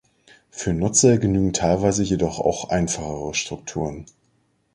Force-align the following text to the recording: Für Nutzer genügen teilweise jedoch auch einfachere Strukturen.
Für 0.49 0.73
Nutzer 0.73 1.19
genügen 1.19 1.53
teilweise 1.53 2.01
jedoch 2.01 2.39
auch 2.39 2.69
einfachere 2.69 3.35
Strukturen. 3.35 4.07